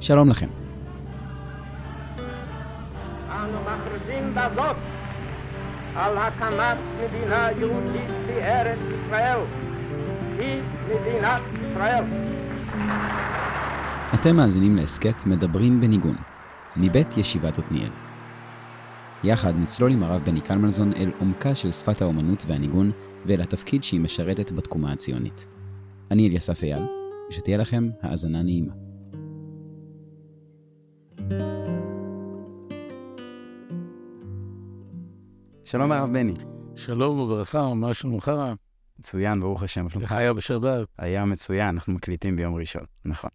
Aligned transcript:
שלום 0.00 0.30
לכם. 0.30 0.46
אנו 3.30 3.58
מכריזים 3.60 4.34
בזאת 4.34 4.76
על 5.96 6.18
הקמת 6.18 6.78
מדינה 6.98 7.48
יהודית 7.58 8.10
בארץ 8.26 8.78
ישראל. 8.78 9.38
היא 10.38 10.62
מדינת 10.86 11.40
ישראל. 11.60 12.04
אתם 14.14 14.36
מאזינים 14.36 14.76
להסכת 14.76 15.26
מדברים 15.26 15.80
בניגון, 15.80 16.16
מבית 16.76 17.16
ישיבת 17.16 17.58
עתניאל. 17.58 17.90
יחד 19.24 19.52
נצלול 19.58 19.92
עם 19.92 20.02
הרב 20.02 20.24
בני 20.24 20.40
קלמנזון 20.40 20.92
אל 20.96 21.10
עומקה 21.18 21.54
של 21.54 21.70
שפת 21.70 22.02
האומנות 22.02 22.44
והניגון 22.46 22.90
ואל 23.26 23.40
התפקיד 23.40 23.84
שהיא 23.84 24.00
משרתת 24.00 24.52
בתקומה 24.52 24.92
הציונית. 24.92 25.46
אני 26.10 26.28
אליסף 26.28 26.62
אייל, 26.62 26.82
ושתהיה 27.30 27.56
לכם 27.56 27.88
האזנה 28.02 28.42
נעימה. 28.42 28.89
שלום 35.70 35.92
הרב 35.92 36.12
בני. 36.12 36.32
שלום 36.76 37.18
וברכה, 37.18 37.74
מה 37.74 37.94
שלומך? 37.94 38.32
מצוין, 38.98 39.40
ברוך 39.40 39.62
השם. 39.62 39.86
איך 40.00 40.12
היה 40.12 40.32
בשבת? 40.32 40.88
היה 40.98 41.24
מצוין, 41.24 41.68
אנחנו 41.68 41.92
מקליטים 41.92 42.36
ביום 42.36 42.54
ראשון, 42.54 42.82
נכון. 43.04 43.30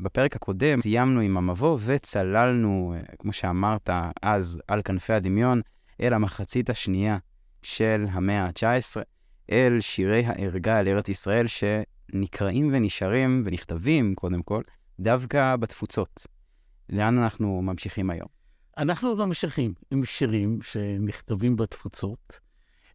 בפרק 0.00 0.36
הקודם 0.36 0.80
סיימנו 0.80 1.20
עם 1.20 1.36
המבוא 1.36 1.78
וצללנו, 1.84 2.94
אה, 2.96 3.16
כמו 3.18 3.32
שאמרת 3.32 3.90
אז, 4.22 4.60
על 4.68 4.82
כנפי 4.82 5.12
הדמיון, 5.12 5.60
אל 6.00 6.12
המחצית 6.12 6.70
השנייה 6.70 7.18
של 7.62 8.06
המאה 8.10 8.44
ה-19, 8.44 9.02
אל 9.50 9.80
שירי 9.80 10.26
הערגה 10.26 10.78
על 10.78 10.88
ארץ 10.88 11.08
ישראל 11.08 11.46
שנקראים 11.46 12.70
ונשארים 12.72 13.42
ונכתבים, 13.46 14.14
קודם 14.14 14.42
כל, 14.42 14.62
דווקא 15.00 15.56
בתפוצות. 15.56 16.26
לאן 16.90 17.18
אנחנו 17.18 17.62
ממשיכים 17.62 18.10
היום? 18.10 18.43
אנחנו 18.78 19.16
ממשיכים 19.16 19.74
עם 19.90 20.04
שירים 20.04 20.62
שנכתבים 20.62 21.56
בתפוצות, 21.56 22.40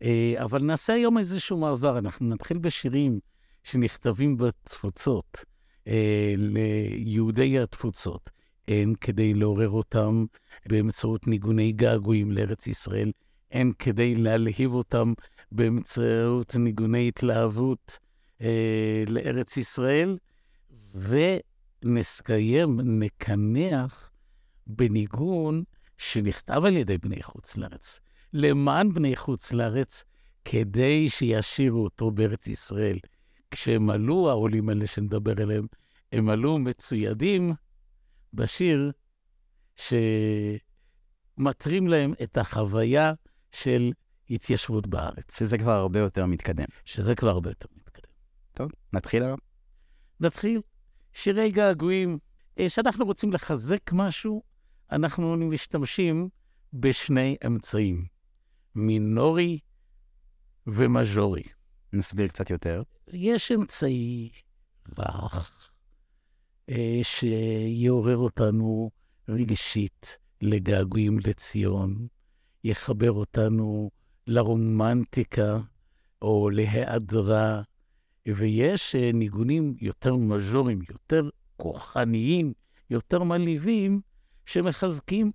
אה, 0.03 0.33
אבל 0.37 0.63
נעשה 0.63 0.93
היום 0.93 1.17
איזשהו 1.17 1.57
מעבר. 1.57 1.97
אנחנו 1.97 2.29
נתחיל 2.29 2.57
בשירים 2.57 3.19
שנכתבים 3.63 4.37
בתפוצות. 4.37 5.45
אה, 5.87 6.33
ליהודי 6.37 7.59
התפוצות, 7.59 8.29
הן 8.67 8.93
כדי 9.01 9.33
לעורר 9.33 9.69
אותם 9.69 10.25
באמצעות 10.65 11.27
ניגוני 11.27 11.71
געגועים 11.71 12.31
לארץ 12.31 12.67
ישראל, 12.67 13.11
הן 13.51 13.71
כדי 13.79 14.15
להלהיב 14.15 14.73
אותם 14.73 15.13
באמצעות 15.51 16.55
ניגוני 16.55 17.07
התלהבות 17.07 17.99
אה, 18.41 19.03
לארץ 19.07 19.57
ישראל, 19.57 20.17
ונסיים, 21.83 22.79
נקנח 22.83 24.08
בניגון 24.69 25.63
שנכתב 25.97 26.61
על 26.65 26.77
ידי 26.77 26.97
בני 26.97 27.23
חוץ 27.23 27.57
לארץ, 27.57 27.99
למען 28.33 28.93
בני 28.93 29.15
חוץ 29.15 29.51
לארץ, 29.51 30.03
כדי 30.45 31.09
שישירו 31.09 31.83
אותו 31.83 32.11
בארץ 32.11 32.47
ישראל. 32.47 32.99
כשהם 33.51 33.89
עלו, 33.89 34.29
העולים 34.29 34.69
האלה 34.69 34.87
שנדבר 34.87 35.41
עליהם, 35.41 35.67
הם 36.11 36.29
עלו 36.29 36.59
מצוידים 36.59 37.53
בשיר 38.33 38.91
שמתרים 39.75 40.57
להם 41.87 42.13
את 42.23 42.37
החוויה 42.37 43.13
של 43.51 43.91
התיישבות 44.29 44.87
בארץ. 44.87 45.39
שזה 45.39 45.57
כבר 45.57 45.71
הרבה 45.71 45.99
יותר 45.99 46.25
מתקדם. 46.25 46.65
שזה 46.85 47.15
כבר 47.15 47.29
הרבה 47.29 47.49
יותר 47.49 47.67
מתקדם. 47.75 48.11
טוב, 48.53 48.71
נתחיל 48.93 49.23
היום. 49.23 49.39
נתחיל. 50.19 50.61
שירי 51.13 51.51
געגועים. 51.51 52.17
אה, 52.59 52.67
כשאנחנו 52.67 53.05
רוצים 53.05 53.33
לחזק 53.33 53.91
משהו, 53.93 54.43
אנחנו 54.91 55.37
משתמשים 55.37 56.29
בשני 56.73 57.35
אמצעים, 57.45 58.05
מינורי 58.75 59.59
ומז'ורי. 60.67 61.43
נסביר 61.93 62.27
קצת 62.27 62.49
יותר. 62.49 62.83
יש 63.13 63.51
אמצעי 63.51 64.29
רך 64.97 65.69
אה, 66.69 66.99
שיעורר 67.03 68.17
אותנו 68.17 68.91
רגשית 69.29 70.17
לגעגועים 70.41 71.19
לציון, 71.19 72.07
יחבר 72.63 73.11
אותנו 73.11 73.89
לרומנטיקה 74.27 75.59
או 76.21 76.49
להיעדרה, 76.49 77.61
ויש 78.27 78.95
אה, 78.95 79.11
ניגונים 79.13 79.75
יותר 79.81 80.15
מז'וריים, 80.15 80.79
יותר 80.89 81.29
כוחניים, 81.57 82.53
יותר 82.89 83.23
מלהיבים, 83.23 84.01
שמחזקים, 84.49 85.31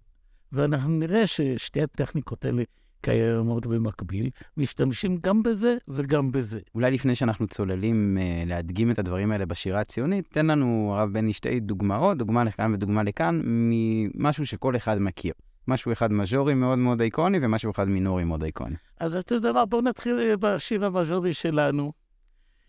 ואנחנו 0.52 0.90
נראה 0.90 1.26
ששתי 1.26 1.82
הטכניקות 1.82 2.44
האלה 2.44 2.62
קיימות 3.00 3.66
במקביל, 3.66 4.30
משתמשים 4.56 5.16
גם 5.22 5.42
בזה 5.42 5.76
וגם 5.88 6.32
בזה. 6.32 6.60
אולי 6.74 6.90
לפני 6.90 7.14
שאנחנו 7.14 7.46
צוללים 7.46 8.16
uh, 8.16 8.48
להדגים 8.48 8.90
את 8.90 8.98
הדברים 8.98 9.32
האלה 9.32 9.46
בשירה 9.46 9.80
הציונית, 9.80 10.28
תן 10.32 10.46
לנו, 10.46 10.94
הרב 10.94 11.12
בני, 11.12 11.32
שתי 11.32 11.60
דוגמאות, 11.60 12.18
דוגמה 12.18 12.44
לכאן 12.44 12.74
ודוגמה 12.74 13.02
לכאן, 13.02 13.40
ממשהו 13.44 14.46
שכל 14.46 14.76
אחד 14.76 14.98
מכיר. 14.98 15.32
משהו 15.68 15.92
אחד 15.92 16.12
מז'ורי 16.12 16.54
מאוד 16.54 16.78
מאוד 16.78 17.00
איקוני 17.00 17.38
ומשהו 17.42 17.70
אחד 17.70 17.88
מינורי 17.88 18.24
מאוד 18.24 18.44
איקוני. 18.44 18.76
אז 19.00 19.16
אתה 19.16 19.34
יודע 19.34 19.52
מה, 19.52 19.66
בואו 19.66 19.82
נתחיל 19.82 20.18
אה, 20.18 20.36
בשיר 20.36 20.84
המז'ורי 20.84 21.32
שלנו. 21.32 21.92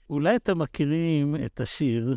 אולי 0.09 0.35
אתם 0.35 0.61
מכירים 0.61 1.35
את 1.45 1.61
השיר 1.61 2.15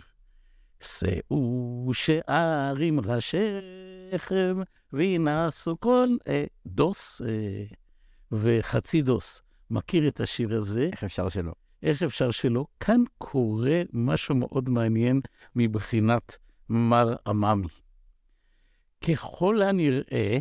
שאו 0.81 1.91
שערים 1.93 3.01
ראשיכם 3.01 4.57
וינעשו 4.93 5.81
כל 5.81 6.09
אה, 6.29 6.45
דוס, 6.67 7.23
אה, 7.23 7.65
וחצי 8.33 9.03
דוס 9.03 9.43
מכיר 9.71 10.09
את 10.09 10.21
השיר 10.21 10.57
הזה. 10.59 10.89
איך 10.93 11.05
אפשר 11.05 11.29
שלא? 11.29 11.53
איך 11.83 12.03
אפשר 12.03 12.31
שלא? 12.31 12.67
כאן 12.81 13.01
קורה 13.19 13.83
משהו 13.93 14.35
מאוד 14.35 14.71
מעניין 14.71 15.21
מבחינת 15.57 16.39
מר 16.69 17.15
עממי. 17.27 17.69
ככל 19.09 19.63
הנראה, 19.63 20.39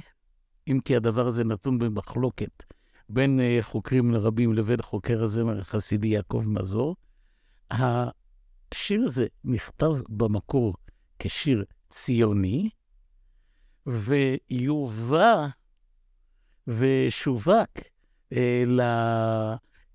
אם 0.68 0.80
כי 0.86 0.96
הדבר 0.96 1.28
הזה 1.28 1.44
נתון 1.44 1.80
במחלוקת 1.80 2.64
בין 3.10 3.40
uh, 3.40 3.64
חוקרים 3.64 4.16
רבים 4.16 4.54
לבין 4.54 4.82
חוקר 4.82 5.24
הזמר 5.24 5.60
החסידי 5.60 6.08
יעקב 6.08 6.44
מזור, 6.48 6.96
השיר 8.72 9.04
הזה 9.04 9.26
נכתב 9.44 9.94
במקור 10.10 10.74
כשיר 11.20 11.66
ציוני, 11.90 12.70
ויובא 13.86 15.48
ושווק 16.68 17.70
אה, 18.34 18.64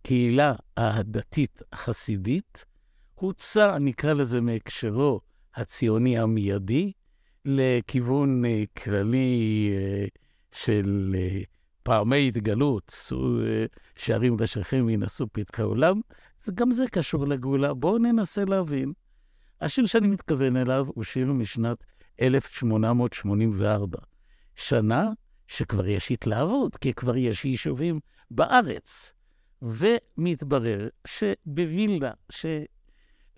לקהילה 0.02 0.52
הדתית 0.76 1.62
החסידית, 1.72 2.64
הוצא, 3.14 3.78
נקרא 3.78 4.12
לזה 4.12 4.40
מהקשרו 4.40 5.20
הציוני 5.54 6.18
המיידי, 6.18 6.92
לכיוון 7.44 8.44
אה, 8.44 8.64
כללי 8.76 9.70
אה, 9.72 10.06
של 10.52 11.14
אה, 11.18 11.40
פעמי 11.82 12.28
התגלות, 12.28 12.94
אה, 13.12 13.64
שערים 13.96 14.36
ראשיכם 14.40 14.84
וינשאו 14.86 15.26
פתחי 15.32 15.62
עולם, 15.62 16.00
גם 16.50 16.72
זה 16.72 16.84
קשור 16.88 17.26
לגאולה. 17.26 17.74
בואו 17.74 17.98
ננסה 17.98 18.44
להבין. 18.44 18.92
השיר 19.60 19.86
שאני 19.86 20.08
מתכוון 20.08 20.56
אליו 20.56 20.86
הוא 20.94 21.04
שיר 21.04 21.32
משנת 21.32 21.84
1884, 22.20 23.98
שנה 24.54 25.10
שכבר 25.46 25.86
יש 25.86 26.10
התלהבות, 26.10 26.76
כי 26.76 26.94
כבר 26.94 27.16
יש 27.16 27.44
יישובים 27.44 28.00
בארץ. 28.30 29.12
ומתברר 29.62 30.88
שבווילנה, 31.06 32.10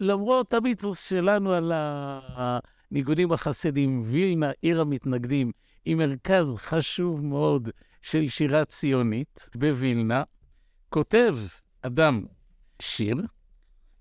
שלמרות 0.00 0.54
המיתוס 0.54 1.08
שלנו 1.08 1.52
על 1.52 1.72
הניגונים 1.74 3.32
החסידיים, 3.32 4.02
וילנה, 4.04 4.50
עיר 4.62 4.80
המתנגדים, 4.80 5.52
היא 5.84 5.96
מרכז 5.96 6.54
חשוב 6.56 7.24
מאוד 7.24 7.70
של 8.02 8.28
שירה 8.28 8.64
ציונית 8.64 9.48
בווילנה, 9.54 10.22
כותב 10.88 11.36
אדם 11.82 12.24
שיר, 12.80 13.16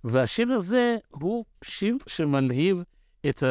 והשיר 0.04 0.52
הזה 0.52 0.98
הוא 1.10 1.46
שיר 1.64 1.98
שמלהיב 2.08 2.82
את 3.30 3.44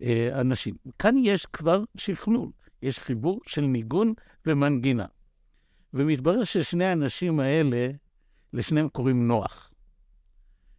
האנשים. 0.00 0.74
כאן 0.98 1.14
יש 1.18 1.46
כבר 1.46 1.84
שכלול. 1.96 2.50
יש 2.82 2.98
חיבור 2.98 3.40
של 3.46 3.60
ניגון 3.60 4.12
ומנגינה. 4.46 5.06
ומתברר 5.94 6.44
ששני 6.44 6.84
האנשים 6.84 7.40
האלה, 7.40 7.90
לשניהם 8.52 8.88
קוראים 8.88 9.28
נוח. 9.28 9.70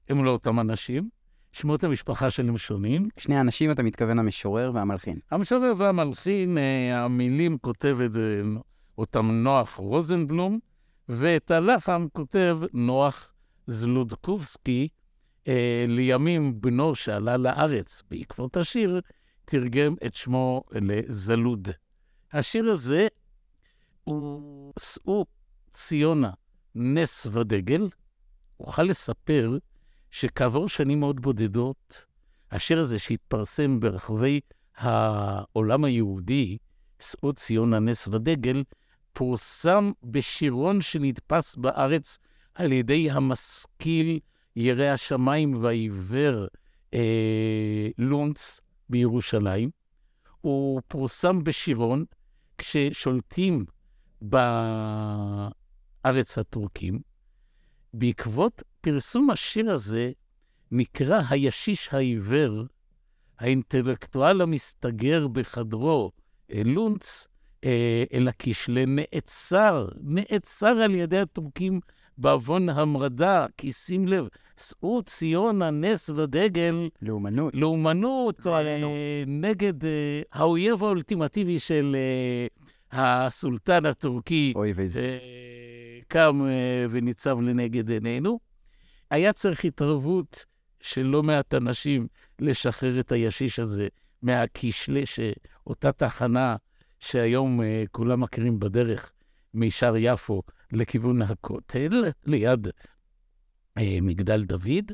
הם 0.10 0.26
לא 0.26 0.32
אותם 0.32 0.60
אנשים, 0.60 1.10
שמות 1.52 1.84
המשפחה 1.84 2.30
שלהם 2.30 2.58
שונים. 2.58 3.08
שני 3.20 3.36
האנשים, 3.36 3.72
אתה 3.72 3.84
מתכוון 3.84 4.20
המשורר 4.20 4.72
והמלחין. 4.74 5.20
המשורר 5.32 5.74
והמלחין, 5.78 6.58
אה, 6.58 7.04
המילים 7.04 7.58
כותב 7.58 7.98
את 8.06 8.14
זה 8.14 8.42
אותם 8.98 9.32
נוח 9.32 9.76
רוזנבלום, 9.76 10.60
ואת 11.10 11.52
הלחן 11.52 12.06
כותב 12.14 12.60
נוח 12.74 13.32
זלודקובסקי, 13.68 14.88
אה, 15.48 15.86
לימים 15.88 16.62
בנו 16.62 16.96
שעלה 16.96 17.38
לארץ 17.38 18.02
בעקבות 18.12 18.58
השיר, 18.58 19.02
תרגם 19.46 19.96
את 20.06 20.16
שמו 20.16 20.64
לזלוד. 20.72 21.68
השיר 22.34 22.72
הזה 22.72 23.08
הוא 24.04 24.74
שאו 24.80 25.26
ציונה 25.72 26.32
נס 26.76 27.28
ודגל. 27.32 27.90
אוכל 28.60 28.84
לספר 28.84 29.58
שכעבור 30.12 30.70
שנים 30.70 31.00
מאוד 31.00 31.22
בודדות, 31.22 32.06
השיר 32.52 32.80
הזה 32.80 33.00
שהתפרסם 33.00 33.80
ברחבי 33.80 34.40
העולם 34.76 35.84
היהודי, 35.84 36.58
שאו 37.00 37.34
ציונה 37.34 37.80
נס 37.80 38.08
ודגל, 38.08 38.64
פורסם 39.14 39.92
בשירון 40.04 40.82
שנדפס 40.82 41.56
בארץ 41.56 42.18
על 42.56 42.72
ידי 42.72 43.12
המשכיל, 43.12 44.20
ירא 44.56 44.84
השמיים 44.84 45.64
והעיוור 45.64 46.48
אה, 46.94 47.88
לונץ 47.98 48.60
בירושלים. 48.90 49.70
הוא 50.42 50.82
פורסם 50.88 51.44
בשירון 51.44 52.06
כששולטים 52.58 53.66
בארץ 54.22 55.48
הטורקים. 56.38 57.00
בעקבות 57.94 58.64
פרסום 58.82 59.30
השיר 59.30 59.72
הזה, 59.72 60.12
נקרא 60.72 61.22
הישיש 61.30 61.94
העיוור, 61.94 62.64
האינטלקטואל 63.40 64.42
המסתגר 64.42 65.28
בחדרו, 65.28 66.12
אה, 66.54 66.62
לונץ, 66.66 67.28
אה, 67.64 68.04
אל 68.14 68.28
הקישלה, 68.28 68.84
נעצר, 68.88 69.88
נעצר 70.02 70.68
על 70.68 70.96
ידי 70.96 71.18
הטורקים 71.18 71.80
בעוון 72.18 72.70
המרדה, 72.70 73.46
כי 73.58 73.72
שים 73.72 74.08
לב, 74.08 74.28
שאו 74.60 75.02
ציון 75.02 75.62
הנס 75.62 76.10
ודגל. 76.10 76.90
לאומנות. 77.02 77.56
לאומנות, 77.56 78.48
אה, 78.48 79.24
נגד 79.28 79.86
אה, 79.86 80.22
האויב 80.34 80.84
האולטימטיבי 80.84 81.60
של 81.60 81.96
הסולטן 82.92 83.86
הטורקי. 83.86 84.54
אוי 84.56 84.74
ואיזה. 84.76 85.20
קם 86.08 86.42
וניצב 86.90 87.42
לנגד 87.42 87.90
עינינו. 87.90 88.40
היה 89.12 89.34
צריך 89.34 89.66
התערבות 89.66 90.46
של 90.82 91.04
לא 91.04 91.24
מעט 91.24 91.54
אנשים 91.54 92.08
לשחרר 92.40 93.00
את 93.00 93.12
הישיש 93.12 93.60
הזה 93.60 93.88
מהקישלה, 94.22 95.02
שאותה 95.06 95.92
תחנה 95.92 96.56
שהיום 97.04 97.62
אה, 97.62 97.84
כולם 97.92 98.22
מכירים 98.22 98.60
בדרך 98.60 99.12
משער 99.54 99.94
יפו 99.98 100.42
לכיוון 100.72 101.22
הכותל, 101.22 102.04
ליד 102.26 102.68
אה, 103.78 103.98
מגדל 104.02 104.44
דוד. 104.44 104.92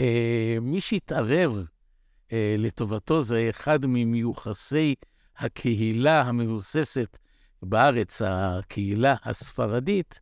אה, 0.00 0.56
מי 0.60 0.80
שהתערב 0.80 1.66
לטובתו 2.58 3.22
זה 3.22 3.46
אחד 3.50 3.86
ממיוחסי 3.86 4.94
הקהילה 5.36 6.22
המבוססת 6.22 7.18
בארץ, 7.62 8.22
הקהילה 8.24 9.14
הספרדית, 9.24 10.20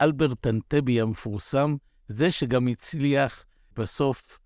אלברט 0.00 0.46
אנטבי 0.46 1.00
המפורסם, 1.00 1.76
זה 2.08 2.30
שגם 2.30 2.68
הצליח 2.68 3.44
בסוף 3.76 4.38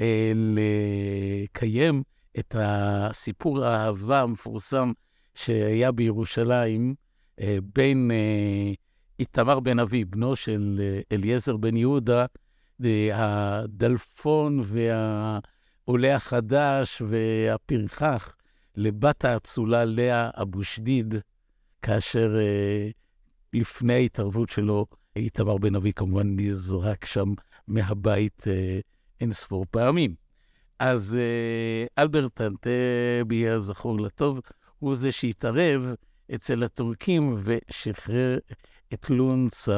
אה, 0.00 0.32
לקיים 0.34 2.02
את 2.38 2.56
הסיפור 2.58 3.64
האהבה 3.64 4.20
המפורסם 4.20 4.92
שהיה 5.34 5.92
בירושלים 5.92 6.94
אה, 7.40 7.58
בין 7.74 8.10
אה, 8.10 8.72
איתמר 9.18 9.60
בן 9.60 9.78
אבי, 9.78 10.04
בנו 10.04 10.36
של 10.36 10.80
אה, 10.80 11.00
אליעזר 11.12 11.56
בן 11.56 11.76
יהודה, 11.76 12.26
הדלפון 13.12 14.60
והעולה 14.64 16.14
החדש 16.14 17.02
והפרחח, 17.06 18.36
לבת 18.76 19.24
האצולה 19.24 19.84
לאה 19.84 20.30
אבו 20.42 20.62
שדיד, 20.62 21.14
כאשר 21.82 22.36
לפני 23.52 23.94
ההתערבות 23.94 24.48
שלו, 24.48 24.86
איתמר 25.16 25.58
בן 25.58 25.74
אבי 25.74 25.92
כמובן 25.92 26.26
נזרק 26.36 27.04
שם 27.04 27.28
מהבית 27.68 28.44
אין 29.20 29.32
ספור 29.32 29.66
פעמים. 29.70 30.14
אז 30.78 31.18
אלברט 31.98 32.40
אנטבי, 32.40 33.48
הזכור 33.48 34.00
לטוב, 34.00 34.40
הוא 34.84 34.94
זה 34.94 35.12
שהתערב 35.12 35.94
אצל 36.34 36.62
הטורקים 36.62 37.36
ושחרר 37.44 38.38
את 38.94 39.10
לונס 39.10 39.68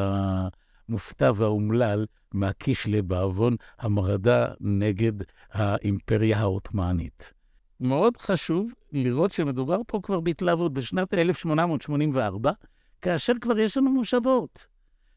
המופתע 0.89 1.33
והאומלל 1.37 2.07
מהקישלה 2.35 3.03
בעוון 3.03 3.57
המרדה 3.79 4.47
נגד 4.61 5.13
האימפריה 5.53 6.39
העות'מאנית. 6.39 7.33
מאוד 7.81 8.17
חשוב 8.17 8.73
לראות 8.93 9.31
שמדובר 9.31 9.81
פה 9.87 10.01
כבר 10.03 10.21
בהתלהבות 10.21 10.73
בשנת 10.73 11.15
1884, 11.15 12.53
כאשר 13.03 13.33
כבר 13.41 13.59
יש 13.59 13.77
לנו 13.77 13.91
מושבות. 13.91 14.67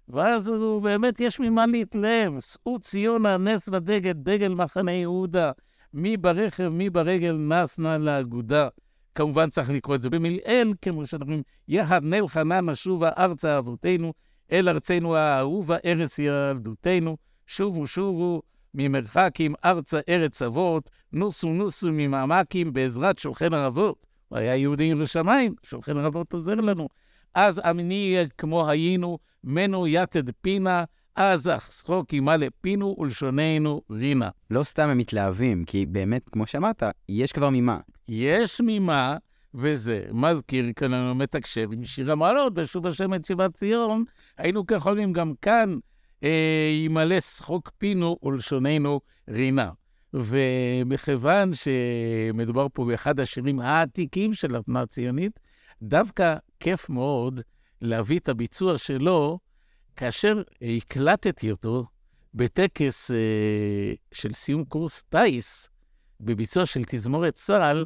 ואז 0.08 0.48
הוא 0.48 0.82
באמת, 0.82 1.20
יש 1.20 1.40
ממה 1.40 1.66
להתלהב. 1.66 2.40
שאו 2.40 2.80
ציונה, 2.80 3.38
נס 3.38 3.70
ודגל, 3.72 4.12
דגל 4.12 4.54
מחנה 4.54 4.92
יהודה. 4.92 5.52
מי 5.94 6.18
ברכב, 6.18 6.70
מי 6.70 6.90
ברגל, 6.90 7.38
נס 7.38 7.80
נא 7.80 7.98
לאגודה. 7.98 8.68
כמובן 9.16 9.50
צריך 9.50 9.70
לקרוא 9.70 9.96
את 9.96 10.02
זה 10.02 10.10
במלעיל, 10.10 10.74
כמו 10.82 11.08
שאנחנו 11.08 11.26
אומרים, 11.26 11.44
יחד 11.68 12.04
נל 12.04 12.28
חנן 12.28 12.70
נשובה 12.70 13.10
ארצה 13.18 13.58
אבותינו, 13.58 14.14
אל 14.52 14.70
ארצנו 14.70 15.16
האהובה, 15.16 15.78
ארץ 15.86 16.20
ילדותנו. 16.20 17.18
שובו 17.48 17.88
שובו 17.88 18.42
ממרחקים 18.74 19.54
ארצה 19.66 20.00
ארץ 20.10 20.42
אבות, 20.42 20.90
נוסו 21.14 21.50
נוסו 21.50 21.90
ממעמקים 21.92 22.74
בעזרת 22.74 23.18
שולחן 23.18 23.54
ערבות. 23.54 24.06
הוא 24.28 24.38
היה 24.38 24.56
יהודי 24.56 24.84
ירושלים, 24.84 25.54
שולחן 25.64 25.98
ערבות 25.98 26.34
עוזר 26.34 26.56
לנו. 26.56 26.88
אז 27.36 27.60
אמיני 27.70 28.18
כמו 28.38 28.70
היינו, 28.70 29.18
מנו 29.44 29.88
יתד 29.88 30.32
פינה, 30.42 30.84
אז 31.22 31.48
אכסחוק 31.48 32.14
עמה 32.14 32.38
לפינו 32.38 32.96
ולשוננו 33.00 33.82
רינה. 33.92 34.30
לא 34.52 34.64
סתם 34.64 34.90
הם 34.90 34.98
מתלהבים, 34.98 35.66
כי 35.66 35.86
באמת, 35.86 36.30
כמו 36.30 36.48
שאמרת, 36.48 36.84
יש 37.10 37.32
כבר 37.32 37.50
ממה. 37.50 37.80
יש 38.08 38.62
ממה, 38.64 39.18
וזה 39.54 40.04
מזכיר 40.12 40.66
כאן 40.76 41.12
מתקשר 41.12 41.66
עם 41.72 41.86
שיר 41.86 42.12
המעלות, 42.12 42.54
בשוב 42.54 42.88
השם 42.88 43.14
את 43.14 43.26
שיבת 43.26 43.54
ציון, 43.54 44.04
היינו 44.38 44.68
כחולים 44.68 45.14
גם 45.14 45.34
כאן, 45.42 45.78
אה, 46.24 46.70
ימלא 46.86 47.20
שחוק 47.20 47.72
פינו 47.78 48.18
ולשוננו 48.24 49.02
רינה. 49.30 49.72
ומכיוון 50.14 51.52
שמדובר 51.54 52.68
פה 52.74 52.86
באחד 52.86 53.20
השירים 53.20 53.60
העתיקים 53.60 54.34
של 54.34 54.56
התנועה 54.56 54.84
הציונית, 54.84 55.40
דווקא 55.82 56.36
כיף 56.60 56.90
מאוד 56.90 57.42
להביא 57.82 58.20
את 58.20 58.30
הביצוע 58.30 58.78
שלו 58.78 59.40
כאשר 60.00 60.42
הקלטתי 60.62 61.52
אותו 61.52 61.86
בטקס 62.34 63.12
אה, 63.12 63.18
של 64.12 64.34
סיום 64.34 64.66
קורס 64.66 65.02
טיס, 65.02 65.70
בביצוע 66.20 66.66
של 66.66 66.84
תזמורת 66.88 67.34
צה"ל, 67.34 67.86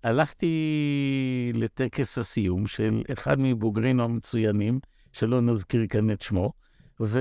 כשהלכתי 0.00 0.52
לטקס 1.54 2.18
הסיום 2.18 2.66
של 2.66 3.02
אחד 3.12 3.36
מבוגרינו 3.38 4.02
המצוינים, 4.02 4.80
שלא 5.12 5.40
נזכיר 5.40 5.86
כאן 5.88 6.10
את 6.10 6.22
שמו, 6.22 6.52
ושם 7.00 7.16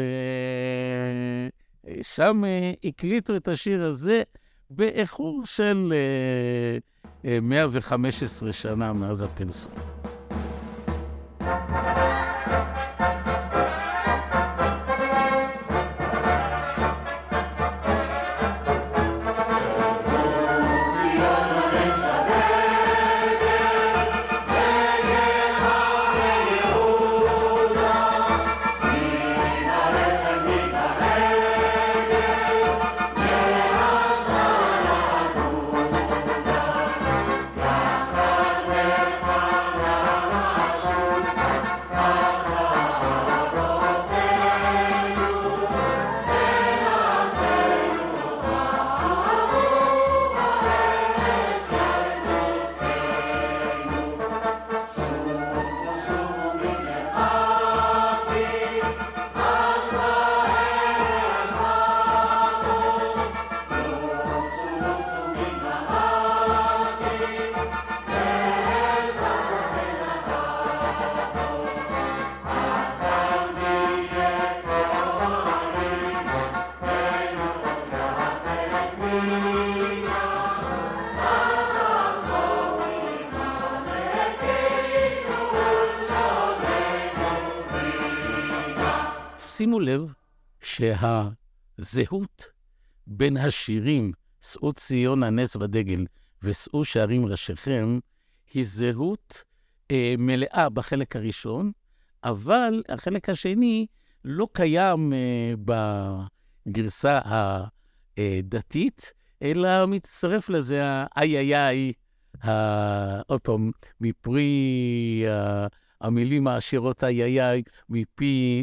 אה, 2.45 2.71
הקליטו 2.83 3.35
את 3.35 3.47
השיר 3.47 3.83
הזה 3.83 4.23
באיחור 4.69 5.41
של 5.45 5.93
אה, 5.95 6.77
אה, 7.31 7.39
115 7.39 8.53
שנה 8.53 8.93
מאז 8.93 9.21
הפרסום. 9.21 9.98
שהזהות 90.79 92.45
בין 93.07 93.37
השירים 93.37 94.11
שאו 94.41 94.73
ציון 94.73 95.23
הנס 95.23 95.55
ודגל 95.55 96.05
ושאו 96.43 96.85
שערים 96.85 97.25
ראשיכם, 97.25 97.99
היא 98.53 98.65
זהות 98.65 99.43
אה, 99.91 100.15
מלאה 100.17 100.69
בחלק 100.69 101.15
הראשון, 101.15 101.71
אבל 102.23 102.83
החלק 102.89 103.29
השני 103.29 103.85
לא 104.25 104.47
קיים 104.53 105.13
אה, 105.13 105.53
בגרסה 106.67 107.19
הדתית, 108.17 109.13
אלא 109.41 109.85
מצטרף 109.85 110.49
לזה 110.49 110.81
האיי 110.85 111.37
איי 111.37 111.55
איי, 111.55 111.93
עוד 113.27 113.41
פעם, 113.41 113.71
מפרי 114.01 115.23
המילים 116.01 116.47
העשירות 116.47 117.03
איי 117.03 117.23
איי 117.23 117.41
איי, 117.49 117.63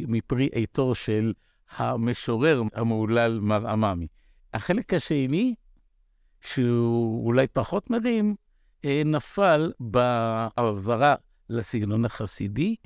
מפרי 0.06 0.48
עיתו 0.52 0.94
של 0.94 1.32
המשורר 1.70 2.62
המהולל 2.74 3.38
מר 3.42 3.68
עממי. 3.68 4.06
החלק 4.54 4.94
השני, 4.94 5.54
שהוא 6.40 7.26
אולי 7.26 7.46
פחות 7.46 7.90
מרים, 7.90 8.34
אה, 8.84 9.02
נפל 9.04 9.72
בהעברה 9.80 11.14
לסגנון 11.50 12.04
החסידי. 12.04 12.76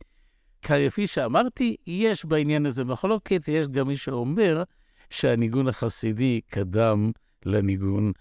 כפי 0.62 1.06
שאמרתי, 1.06 1.76
יש 1.86 2.24
בעניין 2.24 2.66
הזה 2.66 2.84
מחלוקת, 2.84 3.48
יש 3.48 3.68
גם 3.68 3.88
מי 3.88 3.96
שאומר 3.96 4.62
שהניגון 5.10 5.68
החסידי 5.68 6.40
קדם 6.50 7.10
לניגון 7.46 8.12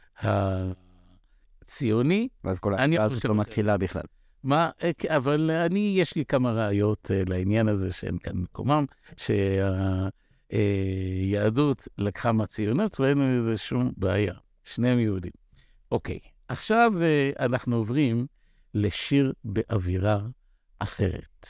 הציוני. 1.64 2.28
ואז 2.44 2.60
כל 2.60 2.74
ההשפעה 2.74 3.06
הזאת 3.06 3.26
לא 3.26 3.36
מתחילה 3.36 3.78
בכלל. 3.78 4.04
מה, 4.44 4.70
אה, 4.84 5.18
אבל 5.18 5.52
אני, 5.52 5.94
יש 5.98 6.16
לי 6.16 6.26
כמה 6.26 6.52
ראיות 6.52 7.12
uh, 7.12 7.30
לעניין 7.30 7.68
הזה 7.68 7.92
שאין 7.92 8.18
כאן 8.18 8.38
מקומם, 8.38 8.86
שהיהדות 9.18 10.14
uh, 10.52 10.56
לקחה 11.98 12.32
מהציונות 12.32 13.00
ואין 13.00 13.38
לזה 13.38 13.58
שום 13.58 13.92
בעיה. 13.98 14.34
שניהם 14.64 15.00
יהודים. 15.00 15.32
אוקיי, 15.92 16.20
עכשיו 16.48 16.94
uh, 16.96 17.40
אנחנו 17.46 17.76
עוברים 17.76 18.28
לשיר 18.74 19.34
באווירה 19.44 20.22
אחרת. 20.80 21.48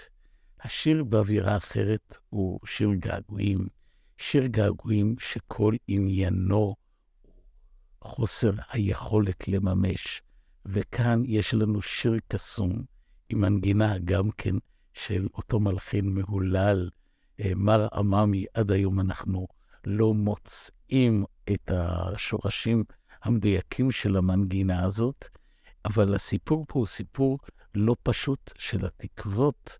השיר 0.61 1.03
באווירה 1.03 1.57
אחרת 1.57 2.17
הוא 2.29 2.59
שיר 2.65 2.89
געגועים, 2.93 3.67
שיר 4.17 4.45
געגועים 4.45 5.15
שכל 5.19 5.75
עניינו 5.87 6.75
חוסר 8.01 8.51
היכולת 8.71 9.47
לממש. 9.47 10.21
וכאן 10.65 11.23
יש 11.25 11.53
לנו 11.53 11.81
שיר 11.81 12.17
קסום 12.27 12.83
עם 13.29 13.41
מנגינה 13.41 13.97
גם 13.97 14.31
כן 14.31 14.55
של 14.93 15.27
אותו 15.33 15.59
מלחין 15.59 16.09
מהולל, 16.13 16.89
אה, 16.89 16.98
מר 17.55 17.87
עממי, 17.93 18.45
עד 18.53 18.71
היום 18.71 18.99
אנחנו 18.99 19.47
לא 19.85 20.13
מוצאים 20.13 21.25
את 21.53 21.71
השורשים 21.71 22.83
המדויקים 23.23 23.91
של 23.91 24.17
המנגינה 24.17 24.83
הזאת, 24.83 25.25
אבל 25.85 26.15
הסיפור 26.15 26.65
פה 26.67 26.79
הוא 26.79 26.85
סיפור 26.87 27.39
לא 27.75 27.95
פשוט 28.03 28.51
של 28.57 28.85
התקוות 28.85 29.77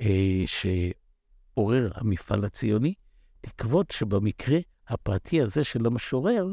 אה, 0.00 0.44
שעורר 0.46 1.90
המפעל 1.94 2.44
הציוני, 2.44 2.94
תקוות 3.40 3.90
שבמקרה 3.90 4.58
הפרטי 4.88 5.40
הזה 5.40 5.64
של 5.64 5.86
המשורר, 5.86 6.46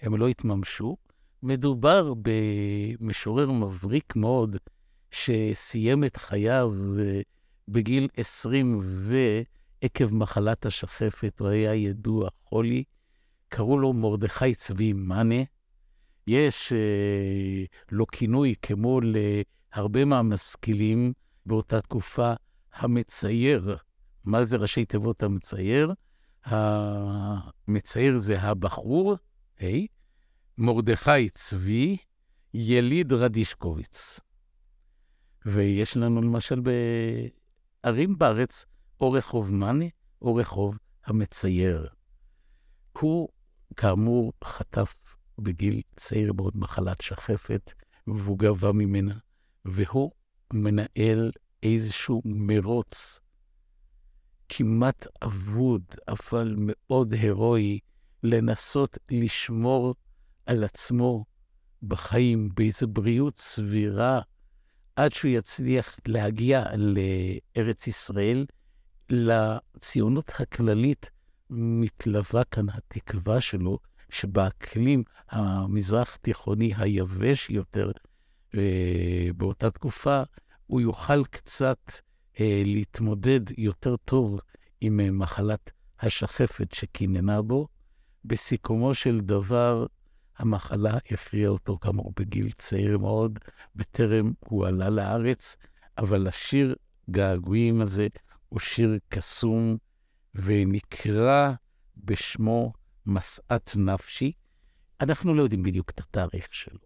הם 0.00 0.16
לא 0.16 0.28
התממשו. 0.28 0.96
מדובר 1.42 2.14
במשורר 2.22 3.50
מבריק 3.50 4.16
מאוד, 4.16 4.56
שסיים 5.10 6.04
את 6.04 6.16
חייו 6.16 6.72
אה, 6.98 7.20
בגיל 7.68 8.08
20 8.16 8.80
ועקב 9.82 10.14
מחלת 10.14 10.66
השחפת, 10.66 11.40
הוא 11.40 11.48
היה 11.48 11.74
ידוע 11.74 12.28
חולי. 12.44 12.84
קראו 13.48 13.78
לו 13.78 13.92
מרדכי 13.92 14.54
צבי 14.54 14.92
מאנה. 14.92 15.42
יש 16.26 16.72
אה, 16.72 17.64
לו 17.90 18.06
כינוי 18.06 18.54
כמו 18.62 19.00
להרבה 19.02 20.04
מהמשכילים 20.04 21.12
באותה 21.46 21.80
תקופה, 21.80 22.32
המצייר. 22.72 23.76
מה 24.24 24.44
זה 24.44 24.56
ראשי 24.56 24.84
תיבות 24.84 25.22
המצייר? 25.22 25.94
המצייר 26.44 28.18
זה 28.18 28.40
הבחור, 28.40 29.16
היי, 29.58 29.86
מרדכי 30.58 31.28
צבי, 31.30 31.96
יליד 32.54 33.12
רדישקוביץ. 33.12 34.20
ויש 35.46 35.96
לנו 35.96 36.22
למשל 36.22 36.60
בערים 37.84 38.18
בארץ, 38.18 38.64
או 39.00 39.12
רחוב 39.12 39.54
מאני, 39.54 39.90
או 40.22 40.34
רחוב 40.34 40.78
המצייר. 41.06 41.86
הוא, 42.98 43.28
כאמור, 43.76 44.32
חטף 44.44 44.96
בגיל 45.38 45.82
צעיר 45.96 46.32
מאוד 46.32 46.56
מחלת 46.56 47.00
שחפת, 47.00 47.72
והוא 48.06 48.38
גבה 48.38 48.72
ממנה, 48.72 49.14
והוא 49.64 50.10
מנהל 50.52 51.30
איזשהו 51.62 52.22
מרוץ 52.24 53.20
כמעט 54.48 55.06
אבוד, 55.22 55.82
אבל 56.08 56.54
מאוד 56.58 57.12
הירואי, 57.12 57.78
לנסות 58.22 58.98
לשמור 59.10 59.94
על 60.46 60.64
עצמו 60.64 61.24
בחיים 61.82 62.48
באיזו 62.54 62.86
בריאות 62.86 63.36
סבירה, 63.36 64.20
עד 64.96 65.12
שהוא 65.12 65.30
יצליח 65.30 65.96
להגיע 66.06 66.64
לארץ 66.76 67.86
ישראל. 67.86 68.46
לציונות 69.10 70.32
הכללית 70.38 71.10
מתלווה 71.50 72.44
כאן 72.44 72.66
התקווה 72.68 73.40
שלו, 73.40 73.78
שבאקלים 74.10 75.02
המזרח-תיכוני 75.30 76.72
היבש 76.76 77.50
יותר, 77.50 77.90
אה, 78.54 79.28
באותה 79.36 79.70
תקופה, 79.70 80.22
הוא 80.66 80.80
יוכל 80.80 81.24
קצת 81.24 81.92
אה, 82.40 82.62
להתמודד 82.64 83.40
יותר 83.58 83.96
טוב 83.96 84.40
עם 84.80 85.00
אה, 85.00 85.10
מחלת 85.10 85.70
השחפת 86.00 86.72
שקיננה 86.72 87.42
בו. 87.42 87.68
בסיכומו 88.24 88.94
של 88.94 89.20
דבר, 89.20 89.86
המחלה 90.38 90.98
הכריעה 91.10 91.50
אותו 91.50 91.78
כאמור 91.78 92.12
בגיל 92.16 92.50
צעיר 92.50 92.98
מאוד, 92.98 93.38
בטרם 93.76 94.32
הוא 94.40 94.66
עלה 94.66 94.90
לארץ, 94.90 95.56
אבל 95.98 96.26
השיר 96.26 96.74
געגועים 97.10 97.80
הזה 97.80 98.08
הוא 98.50 98.60
שיר 98.60 98.98
קסום, 99.08 99.76
ונקרא 100.34 101.52
בשמו 101.96 102.72
משאת 103.06 103.70
נפשי. 103.76 104.32
אנחנו 105.00 105.34
לא 105.34 105.42
יודעים 105.42 105.62
בדיוק 105.62 105.90
את 105.90 106.00
התאריך 106.00 106.54
שלו. 106.54 106.78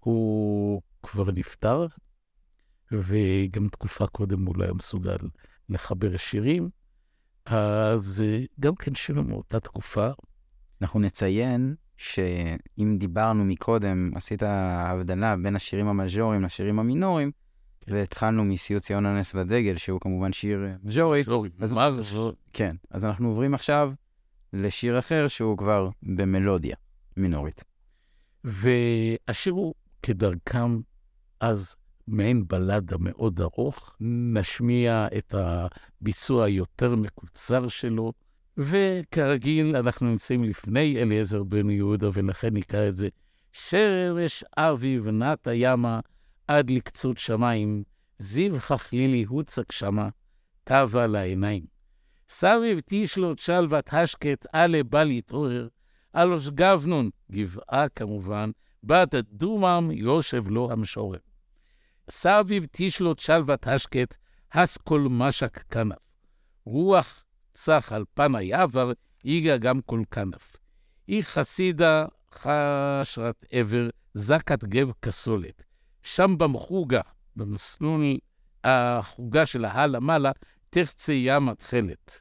הוא 0.00 0.82
כבר 1.02 1.30
נפטר, 1.30 1.86
וגם 2.92 3.68
תקופה 3.68 4.06
קודם 4.06 4.46
הוא 4.46 4.56
לא 4.56 4.64
היה 4.64 4.72
מסוגל 4.72 5.16
לחבר 5.68 6.16
שירים, 6.16 6.70
אז 7.46 8.24
אה, 8.26 8.44
גם 8.60 8.74
כן 8.74 8.94
שיר 8.94 9.20
מאותה 9.20 9.60
תקופה. 9.60 10.08
אנחנו 10.82 11.00
נציין 11.00 11.74
שאם 11.96 12.96
דיברנו 12.98 13.44
מקודם, 13.44 14.10
עשית 14.14 14.42
הבדלה 14.42 15.36
בין 15.36 15.56
השירים 15.56 15.88
המז'וריים 15.88 16.42
לשירים 16.42 16.78
המינוריים, 16.78 17.30
כן. 17.80 17.92
והתחלנו 17.94 18.44
מסיוט 18.44 18.82
ציון 18.82 19.06
הנס 19.06 19.34
והדגל, 19.34 19.76
שהוא 19.76 20.00
כמובן 20.00 20.32
שיר 20.32 20.64
אה, 20.64 20.74
מז'ורי. 20.82 21.20
מז'ורי, 21.20 21.50
אז 21.60 21.72
מה 21.72 21.92
זה? 21.92 22.20
כן, 22.52 22.76
אז 22.90 23.04
אנחנו 23.04 23.28
עוברים 23.28 23.54
עכשיו 23.54 23.92
לשיר 24.52 24.98
אחר 24.98 25.28
שהוא 25.28 25.58
כבר 25.58 25.88
במלודיה 26.02 26.76
מינורית. 27.16 27.64
והשיר 28.44 29.52
הוא 29.52 29.74
כדרכם 30.02 30.80
אז 31.40 31.76
מעין 32.08 32.48
בלדה 32.48 32.96
מאוד 33.00 33.40
ארוך, 33.40 33.96
נשמיע 34.00 35.06
את 35.18 35.34
הביצוע 35.34 36.44
היותר 36.44 36.96
מקוצר 36.96 37.68
שלו, 37.68 38.12
וכרגיל, 38.56 39.76
אנחנו 39.76 40.10
נמצאים 40.10 40.44
לפני 40.44 41.02
אליעזר 41.02 41.42
בן 41.42 41.70
יהודה, 41.70 42.08
ולכן 42.12 42.54
נקרא 42.54 42.88
את 42.88 42.96
זה 42.96 43.08
שרש 43.52 44.44
אביב 44.56 45.08
נטה 45.08 45.54
ימה 45.54 46.00
עד 46.48 46.70
לקצות 46.70 47.18
שמיים, 47.18 47.82
זיו 48.18 48.58
חכלילי 48.58 49.22
הוצק 49.22 49.72
שמה, 49.72 50.08
תבה 50.64 51.06
לעיניים. 51.06 51.64
סביב 52.28 52.80
תשלוט 52.86 53.38
שלוות 53.38 53.94
השקט, 53.94 54.46
אלה 54.54 54.82
בא 54.82 55.02
להתעורר, 55.02 55.68
אלוש 56.16 56.48
גבנון, 56.48 57.10
גבעה 57.32 57.88
כמובן, 57.88 58.50
בת 58.82 59.14
דומם 59.14 59.90
יושב 59.92 60.48
לו 60.48 60.72
המשורר. 60.72 61.18
סביב 62.10 62.66
תשלוט 62.72 63.18
שלוות 63.18 63.66
השקט, 63.66 64.16
הסכל 64.52 65.06
משק 65.10 65.58
כנף. 65.58 65.96
רוח 66.64 67.24
צח 67.52 67.92
על 67.92 68.04
פן 68.14 68.34
היעבר, 68.34 68.92
איגה 69.24 69.56
גם 69.56 69.80
כל 69.80 70.02
כנף. 70.10 70.56
אי 71.08 71.22
חסידה 71.22 72.06
חשרת 72.34 73.44
עבר, 73.50 73.88
זקת 74.14 74.64
גב 74.64 74.92
כסולת. 75.02 75.64
שם 76.02 76.38
במחוגה, 76.38 77.00
במסלול 77.36 78.18
החוגה 78.64 79.46
של 79.46 79.64
ההלה 79.64 80.00
מעלה, 80.00 80.32
תחצה 80.70 81.12
ימה 81.12 81.54
תכלת. 81.54 82.20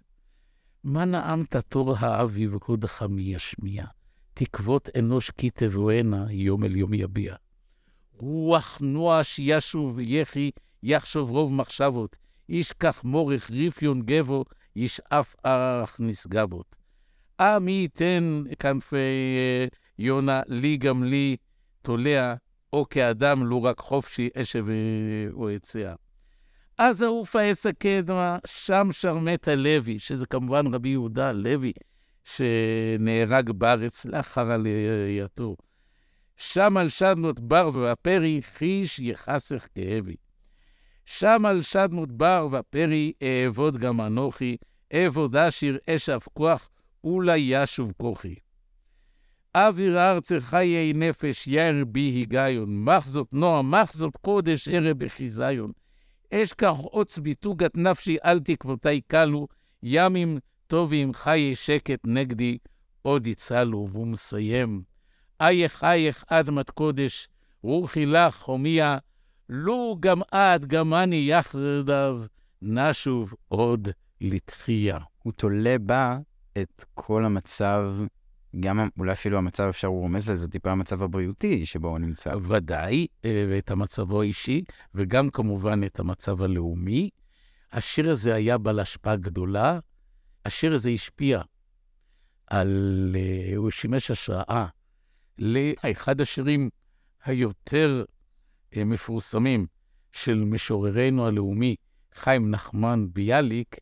מה 0.83 1.05
נעמת 1.05 1.55
תור 1.55 1.95
האביב 1.97 2.57
קודך 2.57 3.01
מי 3.01 3.21
ישמיע? 3.21 3.85
תקוות 4.33 4.89
אנוש 4.99 5.29
כי 5.29 5.49
תבואנה, 5.49 6.25
יום 6.29 6.63
אל 6.63 6.75
יום 6.75 6.93
יביע. 6.93 7.35
רוח 8.17 8.77
נואש 8.81 9.39
ישוב 9.39 9.99
יחי, 9.99 10.51
יחשוב 10.83 11.31
רוב 11.31 11.53
מחשבות. 11.53 12.15
איש 12.49 12.71
כך 12.71 13.03
מורך 13.03 13.51
ריפיון 13.51 14.01
גבו, 14.01 14.45
ישאף 14.75 15.35
ארך 15.45 15.97
נשגבות. 15.99 16.75
אה, 17.39 17.59
מי 17.59 17.71
ייתן 17.71 18.43
כנפי 18.59 18.97
אה, 18.97 19.65
יונה, 19.99 20.41
לי 20.47 20.77
גם 20.77 21.03
לי 21.03 21.37
תולע, 21.81 22.33
או 22.73 22.85
כאדם, 22.89 23.45
לו 23.45 23.63
רק 23.63 23.79
חופשי 23.79 24.29
אשב 24.35 24.65
או 25.33 25.49
יציאה. 25.49 25.93
אז 26.77 27.03
אהופה 27.03 27.41
עסק 27.41 27.77
קדמה, 27.77 28.37
שם 28.45 28.87
שרמת 28.91 29.47
הלוי, 29.47 29.99
שזה 29.99 30.25
כמובן 30.25 30.73
רבי 30.73 30.89
יהודה 30.89 31.29
הלוי, 31.29 31.71
שנהרג 32.25 33.51
בארץ 33.51 34.05
לאחר 34.05 34.51
עלייתו. 34.51 35.55
שם 36.37 36.77
על 36.77 36.89
שדמות 36.89 37.39
בר 37.39 37.69
והפרי, 37.73 38.39
חיש 38.41 38.99
יחסך 38.99 39.67
כאבי. 39.75 40.15
שם 41.05 41.45
על 41.45 41.61
שדמות 41.61 42.11
בר 42.11 42.47
והפרי, 42.51 43.13
אעבוד 43.23 43.77
גם 43.77 44.01
אנוכי, 44.01 44.57
אעבוד 44.93 45.35
אשיר 45.35 45.77
אשב 45.89 46.19
כוח, 46.33 46.69
אולי 47.03 47.37
ישוב 47.37 47.93
כוחי. 47.97 48.35
אוויר 49.55 49.99
ארצה 49.99 50.41
חיי 50.41 50.93
נפש, 50.93 51.47
יאר 51.47 51.83
בי 51.87 51.99
היגיון, 51.99 52.83
מחזות 52.83 53.33
נועה, 53.33 53.61
מחזות 53.61 54.17
קודש, 54.17 54.67
ערב 54.67 54.97
בחיזיון. 54.97 55.71
אשכח 56.33 56.75
עוץ 56.77 57.17
ביתוגת 57.17 57.77
נפשי, 57.77 58.17
אל 58.25 58.39
תקוותי 58.39 59.01
קלו, 59.01 59.47
ימים 59.83 60.37
טובים, 60.67 61.13
חיי 61.13 61.55
שקט 61.55 61.99
נגדי, 62.05 62.57
עוד 63.01 63.27
יצלו, 63.27 63.87
והוא 63.91 64.07
מסיים. 64.07 64.92
אייך 65.43 65.83
אייך 65.83 66.23
אדמת 66.27 66.69
קודש, 66.69 67.27
רוחי 67.61 68.05
לך, 68.05 68.41
הומיה, 68.41 68.97
לו 69.49 69.97
גם 69.99 70.21
את, 70.21 70.65
גם 70.65 70.93
אני 70.93 71.15
יחרדיו, 71.29 72.21
נשוב 72.61 73.33
עוד 73.47 73.87
לתחייה. 74.21 74.97
הוא 75.23 75.33
תולה 75.33 75.75
בה 75.79 76.17
את 76.57 76.85
כל 76.93 77.25
המצב, 77.25 77.89
גם 78.59 78.89
אולי 78.97 79.11
אפילו 79.11 79.37
המצב, 79.37 79.63
אפשר 79.63 79.87
הוא 79.87 79.99
רומז 80.01 80.29
לזה 80.29 80.47
טיפה 80.47 80.71
המצב 80.71 81.03
הבריאותי 81.03 81.65
שבו 81.65 81.87
הוא 81.87 81.99
נמצא. 81.99 82.33
ודאי, 82.41 83.07
אה, 83.25 83.45
ואת 83.49 83.71
המצבו 83.71 84.21
האישי, 84.21 84.63
וגם 84.95 85.29
כמובן 85.29 85.83
את 85.83 85.99
המצב 85.99 86.41
הלאומי. 86.41 87.09
השיר 87.71 88.11
הזה 88.11 88.35
היה 88.35 88.57
בעל 88.57 88.79
השפעה 88.79 89.15
גדולה. 89.15 89.79
השיר 90.45 90.73
הזה 90.73 90.89
השפיע 90.89 91.41
על... 92.47 93.15
אה, 93.15 93.57
הוא 93.57 93.71
שימש 93.71 94.11
השראה 94.11 94.65
לאחד 95.39 96.21
השירים 96.21 96.69
היותר 97.25 98.03
אה, 98.77 98.83
מפורסמים 98.83 99.65
של 100.11 100.43
משוררנו 100.43 101.27
הלאומי, 101.27 101.75
חיים 102.15 102.51
נחמן 102.51 103.07
ביאליק, 103.13 103.75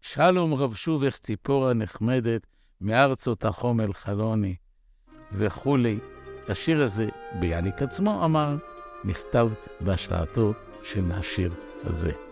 שלום 0.00 0.54
רב 0.54 0.74
שובך 0.74 1.18
ציפורה 1.18 1.74
נחמדת, 1.74 2.46
מארצות 2.80 3.44
החומל 3.44 3.92
חלוני, 3.92 4.56
וכולי. 5.32 5.98
השיר 6.48 6.82
הזה, 6.82 7.08
ביאליק 7.40 7.82
עצמו 7.82 8.24
אמר, 8.24 8.56
נכתב 9.04 9.48
בהשראתו 9.80 10.52
של 10.82 11.12
השיר 11.12 11.52
הזה. 11.84 12.25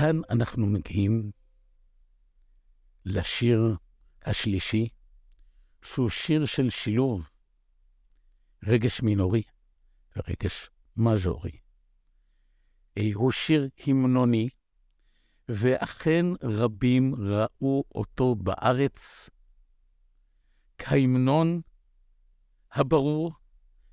וכאן 0.00 0.20
אנחנו 0.30 0.66
מגיעים 0.66 1.30
לשיר 3.04 3.76
השלישי, 4.22 4.88
שהוא 5.82 6.10
שיר 6.10 6.46
של 6.46 6.70
שילוב 6.70 7.28
רגש 8.66 9.02
מינורי 9.02 9.42
ורגש 10.16 10.70
מז'ורי. 10.96 11.58
אה, 12.98 13.10
הוא 13.14 13.32
שיר 13.32 13.68
המנוני, 13.86 14.48
ואכן 15.48 16.26
רבים 16.42 17.14
ראו 17.14 17.84
אותו 17.94 18.34
בארץ 18.34 19.30
כהמנון 20.78 21.60
הברור 22.72 23.30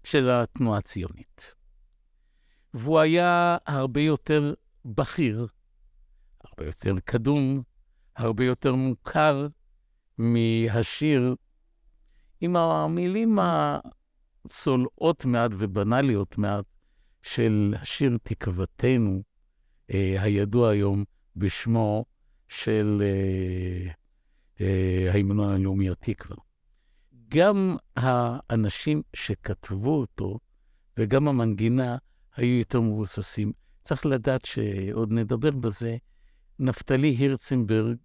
של 0.04 0.30
התנועה 0.30 0.78
הציונית. 0.78 1.56
והוא 2.74 3.00
היה 3.00 3.58
הרבה 3.66 4.02
יותר 4.02 4.54
בכיר, 4.86 5.48
הרבה 6.58 6.70
יותר 6.70 7.00
קדום, 7.06 7.62
הרבה 8.16 8.46
יותר 8.46 8.76
מוכר 8.76 9.48
מהשיר 10.18 11.36
עם 12.42 12.56
המילים 12.56 13.40
הצולעות 14.46 15.26
מעט 15.26 15.52
ובנאליות 15.58 16.38
מעט 16.38 16.66
של 17.22 17.74
השיר 17.82 18.18
תקוותנו, 18.24 19.22
אה, 19.94 20.16
הידוע 20.20 20.70
היום 20.70 21.04
בשמו 21.36 22.06
של 22.50 23.02
אה, 23.02 23.92
אה, 24.62 25.12
הלאומי 25.54 25.90
התקווה. 25.90 26.38
גם 27.30 27.76
האנשים 27.96 29.02
שכתבו 29.14 30.00
אותו 30.00 30.40
וגם 30.98 31.28
המנגינה 31.28 31.98
היו 32.36 32.58
יותר 32.58 32.82
מבוססים. 32.82 33.52
צריך 33.84 34.06
לדעת 34.06 34.46
שעוד 34.46 35.12
נדבר 35.12 35.52
בזה, 35.52 35.98
נפתלי 36.60 37.08
הירצנברג, 37.08 37.98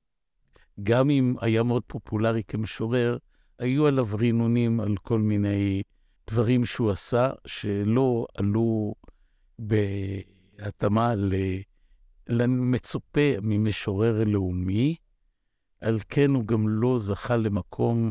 גם 0.82 1.10
אם 1.10 1.34
היה 1.40 1.62
מאוד 1.62 1.82
פופולרי 1.86 2.42
כמשורר, 2.48 3.16
היו 3.58 3.86
עליו 3.86 4.08
רינונים 4.18 4.80
על 4.80 4.96
כל 4.96 5.18
מיני 5.18 5.82
דברים 6.30 6.64
שהוא 6.64 6.90
עשה, 6.90 7.30
שלא 7.46 8.26
עלו 8.38 8.94
בהתאמה 9.58 11.14
למצופה 12.28 13.20
ממשורר 13.42 14.24
לאומי. 14.24 14.96
על 15.80 15.98
כן 16.08 16.30
הוא 16.30 16.44
גם 16.44 16.68
לא 16.68 16.98
זכה 16.98 17.36
למקום 17.36 18.10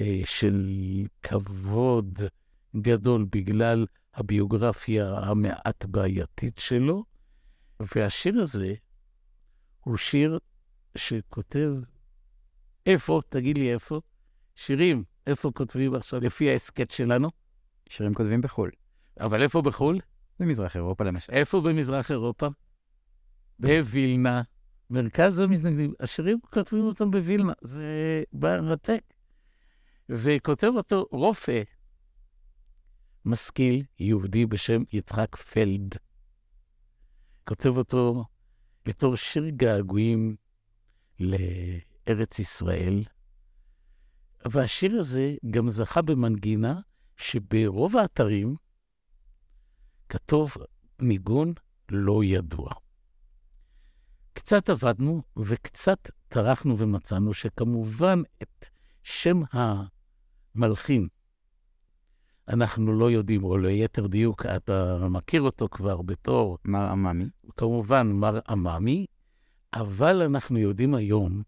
אה, 0.00 0.20
של 0.24 0.66
כבוד 1.22 2.18
גדול 2.76 3.26
בגלל 3.32 3.86
הביוגרפיה 4.14 5.18
המעט 5.18 5.84
בעייתית 5.84 6.58
שלו. 6.58 7.04
והשיר 7.94 8.40
הזה 8.40 8.74
הוא 9.84 9.96
שיר 9.96 10.38
שכותב, 10.96 11.72
איפה? 12.86 13.20
תגיד 13.28 13.58
לי 13.58 13.72
איפה. 13.72 14.00
שירים, 14.54 15.04
איפה 15.26 15.50
כותבים 15.54 15.94
עכשיו, 15.94 16.20
לפי 16.20 16.50
ההסכת 16.50 16.90
שלנו? 16.90 17.30
שירים 17.88 18.14
כותבים 18.14 18.40
בחו"ל. 18.40 18.70
אבל 19.20 19.42
איפה 19.42 19.62
בחו"ל? 19.62 19.98
במזרח 20.40 20.76
אירופה 20.76 21.04
למשל. 21.04 21.32
איפה 21.32 21.60
במזרח 21.60 22.10
אירופה? 22.10 22.48
בווילנה. 23.58 24.42
מרכז 24.90 25.38
המתנגדים. 25.38 25.92
השירים 26.00 26.40
כותבים 26.40 26.84
אותם 26.84 27.10
בווילנה, 27.10 27.52
זה 27.62 28.22
מרתק. 28.32 29.02
וכותב 30.08 30.70
אותו 30.76 31.06
רופא, 31.10 31.62
משכיל, 33.24 33.84
יהודי 33.98 34.46
בשם 34.46 34.82
יצחק 34.92 35.36
פלד. 35.36 35.94
כותב 37.44 37.78
אותו 37.78 38.24
בתור 38.84 39.16
שיר 39.16 39.48
געגועים 39.48 40.36
לארץ 41.20 42.38
ישראל. 42.38 43.02
והשיר 44.52 44.98
הזה 44.98 45.34
גם 45.50 45.70
זכה 45.70 46.02
במנגינה 46.02 46.80
שברוב 47.16 47.96
האתרים 47.96 48.56
כתוב 50.08 50.54
ניגון 51.00 51.52
לא 51.90 52.24
ידוע. 52.24 52.70
קצת 54.32 54.68
עבדנו 54.68 55.22
וקצת 55.36 56.10
טרחנו 56.28 56.78
ומצאנו 56.78 57.34
שכמובן 57.34 58.22
את 58.42 58.66
שם 59.02 59.40
המלחין 59.52 61.08
אנחנו 62.48 62.92
לא 62.92 63.10
יודעים, 63.10 63.44
או 63.44 63.58
ליתר 63.58 64.06
דיוק, 64.06 64.46
אתה 64.46 65.06
מכיר 65.10 65.42
אותו 65.42 65.68
כבר 65.70 66.02
בתור... 66.02 66.58
מר 66.64 66.90
עממי. 66.90 67.24
כמובן, 67.56 68.12
מר 68.12 68.38
עממי, 68.48 69.06
אבל 69.74 70.22
אנחנו 70.22 70.58
יודעים 70.58 70.94
היום 70.94 71.42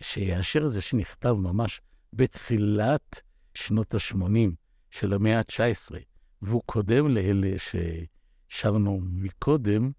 שהשיר 0.00 0.64
הזה 0.64 0.80
שנכתב 0.80 1.32
ממש 1.38 1.80
בתחילת 2.12 3.20
שנות 3.54 3.94
ה-80 3.94 4.50
של 4.90 5.12
המאה 5.12 5.38
ה-19, 5.38 5.94
והוא 6.42 6.62
קודם 6.66 7.08
לאלה 7.08 7.56
ששרנו 7.58 9.00
מקודם, 9.02 9.90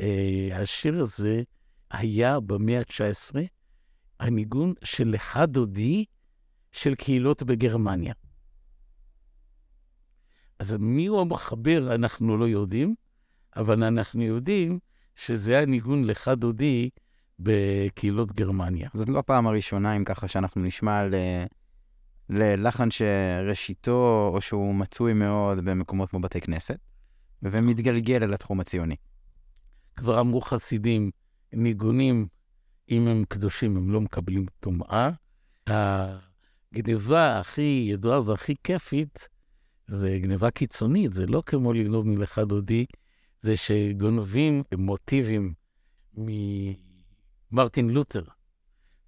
אה, 0.00 0.48
השיר 0.52 1.02
הזה 1.02 1.42
היה 1.90 2.40
במאה 2.40 2.78
ה-19 2.78 3.36
הניגון 4.20 4.72
של 4.84 5.14
אחד 5.14 5.52
דודי 5.52 6.04
של 6.72 6.94
קהילות 6.94 7.42
בגרמניה. 7.42 8.14
אז 10.58 10.76
מי 10.80 11.06
הוא 11.06 11.20
המחבר 11.20 11.94
אנחנו 11.94 12.36
לא 12.36 12.48
יודעים, 12.48 12.94
אבל 13.56 13.84
אנחנו 13.84 14.22
יודעים 14.22 14.78
שזה 15.14 15.58
הניגון 15.58 16.04
לך 16.04 16.28
דודי 16.28 16.90
בקהילות 17.38 18.32
גרמניה. 18.32 18.88
זאת 18.94 19.08
לא 19.08 19.18
הפעם 19.18 19.46
הראשונה, 19.46 19.96
אם 19.96 20.04
ככה, 20.04 20.28
שאנחנו 20.28 20.62
נשמע 20.62 21.04
ל... 21.04 21.14
ללחן 22.30 22.90
שראשיתו, 22.90 24.30
או 24.34 24.40
שהוא 24.40 24.74
מצוי 24.74 25.12
מאוד 25.12 25.60
במקומות 25.64 26.10
כמו 26.10 26.20
בתי 26.20 26.40
כנסת, 26.40 26.78
ומתגלגל 27.42 28.22
אל 28.22 28.34
התחום 28.34 28.60
הציוני. 28.60 28.96
כבר 29.96 30.20
אמרו 30.20 30.40
חסידים, 30.40 31.10
ניגונים, 31.52 32.26
אם 32.90 33.08
הם 33.08 33.24
קדושים, 33.28 33.76
הם 33.76 33.92
לא 33.92 34.00
מקבלים 34.00 34.46
טומאה. 34.60 35.10
הגניבה 35.66 37.40
הכי 37.40 37.86
ידועה 37.90 38.20
והכי 38.20 38.54
כיפית 38.64 39.28
זה 39.86 40.18
גניבה 40.22 40.50
קיצונית, 40.50 41.12
זה 41.12 41.26
לא 41.26 41.42
כמו 41.46 41.72
לגנוב 41.72 42.06
מלך 42.06 42.38
דודי, 42.38 42.86
זה 43.40 43.56
שגונבים 43.56 44.62
מוטיבים 44.78 45.54
ממרטין 46.14 47.90
לותר, 47.90 48.24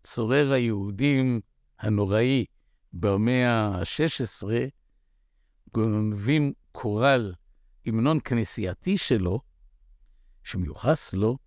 צורר 0.02 0.52
היהודים 0.52 1.40
הנוראי 1.78 2.44
במאה 2.92 3.50
ה-16, 3.50 4.48
גונבים 5.74 6.52
קורל, 6.72 7.34
המנון 7.86 8.20
כנסייתי 8.20 8.98
שלו, 8.98 9.40
שמיוחס 10.44 11.14
לו, 11.14 11.38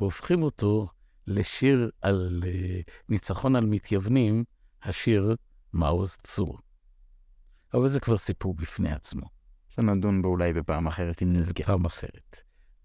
והופכים 0.00 0.42
אותו 0.42 0.86
לשיר 1.26 1.90
על 2.00 2.42
uh, 2.42 2.90
ניצחון 3.08 3.56
על 3.56 3.66
מתייוונים, 3.66 4.44
השיר 4.82 5.36
מעוז 5.72 6.16
צור. 6.16 6.58
אבל 7.76 7.88
זה 7.88 8.00
כבר 8.00 8.16
סיפור 8.16 8.54
בפני 8.54 8.92
עצמו. 8.92 9.26
שנדון 9.68 10.22
בו 10.22 10.28
אולי 10.28 10.52
בפעם 10.52 10.86
אחרת, 10.86 11.22
אם 11.22 11.32
נזכה. 11.32 11.64
פעם 11.64 11.84
אחרת. 11.84 12.36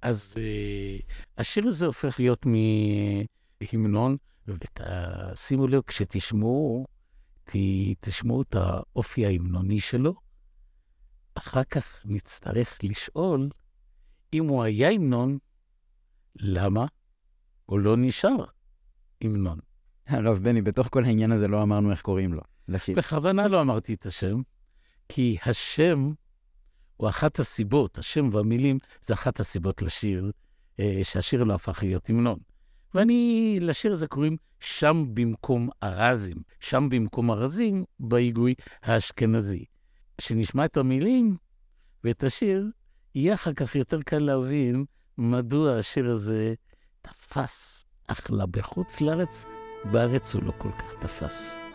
אז 0.02 0.38
uh, 0.38 1.04
השיר 1.38 1.68
הזה 1.68 1.86
הופך 1.86 2.20
להיות 2.20 2.46
מהמנון, 2.46 4.18
ושימו 4.48 5.68
לב, 5.68 5.82
כשתשמעו, 5.82 6.86
ת, 7.44 7.52
תשמעו 8.00 8.42
את 8.42 8.56
האופי 8.56 9.26
ההמנוני 9.26 9.80
שלו, 9.80 10.14
אחר 11.36 11.64
כך 11.64 12.02
נצטרך 12.06 12.80
לשאול 12.84 13.50
אם 14.34 14.48
הוא 14.48 14.64
היה 14.64 14.90
המנון, 14.90 15.38
למה 16.36 16.86
הוא 17.66 17.80
לא 17.80 17.98
נשאר 17.98 18.46
המנון. 19.22 19.60
הרב 20.08 20.38
בני, 20.38 20.62
בתוך 20.62 20.88
כל 20.92 21.04
העניין 21.04 21.32
הזה 21.32 21.48
לא 21.48 21.64
אמרנו 21.64 21.92
איך 21.92 22.02
קוראים 22.02 22.34
לו. 22.34 22.42
בכוונה 22.96 23.48
לא 23.48 23.62
אמרתי 23.62 23.94
את 23.94 24.06
השם, 24.06 24.42
כי 25.14 25.38
השם 25.46 26.12
הוא 26.98 27.10
אחת 27.10 27.40
הסיבות, 27.40 27.98
השם 27.98 28.30
והמילים 28.32 28.78
זה 29.02 29.14
אחת 29.14 29.40
הסיבות 29.40 29.82
לשיר, 29.82 30.32
אה, 30.80 31.00
שהשיר 31.04 31.44
לא 31.44 31.54
הפך 31.54 31.84
להיות 31.84 32.10
המנון. 32.10 32.40
ואני, 32.94 33.58
לשיר 33.62 33.92
הזה 33.92 34.08
קוראים 34.08 34.38
שם 34.60 35.06
במקום 35.14 35.70
ארזים, 35.84 36.38
שם 36.60 36.90
במקום 36.90 37.32
ארזים 37.32 37.84
בהיגוי 38.00 38.54
האשכנזי. 38.84 39.66
כשנשמע 40.18 40.66
את 40.66 40.78
המילים 40.78 41.38
ואת 42.04 42.24
השיר, 42.24 42.66
יהיה 43.16 43.34
אחר 43.34 43.54
כך 43.54 43.76
יותר 43.76 44.02
קל 44.02 44.20
להבין 44.20 44.86
מדוע 45.18 45.78
השיר 45.78 46.12
הזה 46.12 46.54
תפס, 47.02 47.86
אחלה 48.08 48.46
בחוץ 48.46 49.02
לארץ, 49.02 49.46
בארץ 49.92 50.36
הוא 50.36 50.44
לא 50.44 50.52
כל 50.58 50.72
כך 50.72 50.94
תפס. 51.02 51.71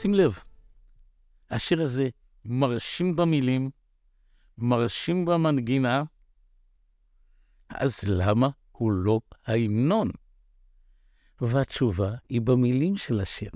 שים 0.00 0.14
לב, 0.14 0.38
השיר 1.50 1.82
הזה 1.82 2.08
מרשים 2.44 3.16
במילים, 3.16 3.70
מרשים 4.58 5.24
במנגינה, 5.24 6.02
אז 7.68 8.04
למה 8.06 8.48
הוא 8.72 8.92
לא 8.92 9.20
ההמנון? 9.46 10.10
והתשובה 11.40 12.10
היא 12.28 12.40
במילים 12.40 12.96
של 12.96 13.20
השיר. 13.20 13.50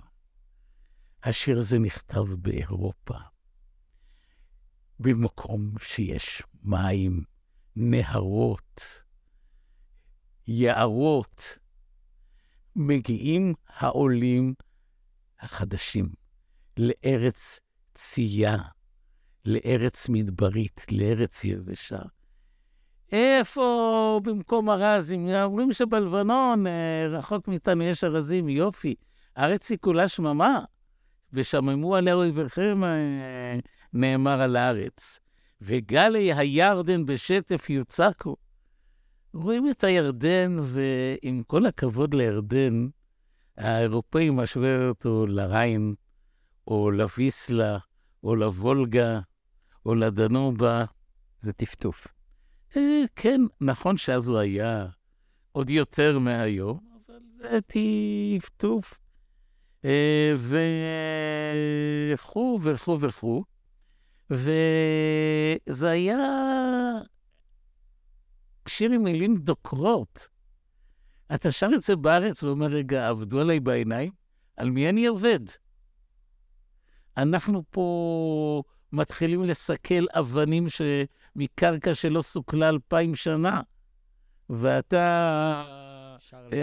השיר 1.23 1.59
הזה 1.59 1.79
נכתב 1.79 2.25
באירופה, 2.39 3.19
במקום 5.01 5.75
שיש 5.81 6.43
מים, 6.63 7.25
נהרות, 7.77 8.81
יערות. 10.47 11.59
מגיעים 12.77 13.55
העולים 13.67 14.55
החדשים 15.41 16.24
לארץ 16.77 17.61
צייה, 17.95 18.57
לארץ 19.45 20.09
מדברית, 20.09 20.87
לארץ 20.91 21.45
יבשה. 21.45 21.99
איפה 23.13 24.21
במקום 24.25 24.71
ארזים? 24.71 25.29
אומרים 25.29 25.73
שבלבנון, 25.73 26.67
אה, 26.67 27.07
רחוק 27.11 27.49
מאיתנו, 27.49 27.83
יש 27.83 28.05
ארזים, 28.05 28.49
יופי. 28.49 28.95
הארץ 29.37 29.71
היא 29.71 29.79
כולה 29.81 30.09
שממה, 30.09 30.65
ושממו 31.33 31.97
עליה 31.97 32.15
אויביכם, 32.15 32.85
אה, 32.85 33.59
נאמר 33.93 34.41
על 34.41 34.57
הארץ. 34.57 35.19
וגלי 35.61 36.33
הירדן 36.33 37.07
בשטף 37.07 37.71
יוצקו. 37.71 38.37
רואים 39.35 39.71
את 39.71 39.85
הירדן, 39.85 40.57
ועם 40.63 41.43
כל 41.47 41.67
הכבוד 41.67 42.15
לירדן, 42.15 42.87
האירופאי 43.59 44.31
משווה 44.31 44.89
אותו 44.89 45.27
לריין, 45.27 45.95
או 46.69 46.91
לוויסלה, 46.91 47.79
או 48.25 48.37
לוולגה, 48.37 49.21
או 49.87 49.95
לדנובה. 49.95 50.85
זה 51.41 51.53
טפטוף. 51.53 52.07
אה, 52.77 53.03
כן, 53.17 53.41
נכון 53.61 53.97
שאז 53.97 54.29
הוא 54.29 54.39
היה 54.39 54.87
עוד 55.53 55.71
יותר 55.71 56.19
מהיום, 56.19 56.79
אבל 57.07 57.21
זה 57.37 57.59
טפטוף. 57.61 58.99
אה, 59.85 60.35
וכו' 62.15 62.61
וכו' 62.63 63.01
וכו'. 63.01 63.45
וזה 64.31 65.91
היה 65.91 66.19
שיר 68.69 68.91
עם 68.91 69.05
מילים 69.05 69.37
דוקרות. 69.37 70.29
אתה 71.35 71.53
שר 71.53 71.71
את 71.75 71.83
זה 71.83 71.97
בארץ 71.97 72.43
ואומר, 72.43 72.67
רגע, 72.67 73.09
עבדו 73.09 73.41
עליי 73.41 73.61
בעיניים? 73.61 74.13
על 74.57 74.71
מי 74.71 74.89
אני 74.89 75.07
עובד? 75.07 75.41
אנחנו 77.17 77.63
פה 77.71 78.63
מתחילים 78.93 79.45
לסכל 79.45 80.07
אבנים 80.15 80.69
ש... 80.69 80.83
מקרקע 81.37 81.95
שלא 81.95 82.23
סוכלה 82.23 82.69
אלפיים 82.69 83.15
שנה, 83.15 83.61
ואתה 84.51 85.65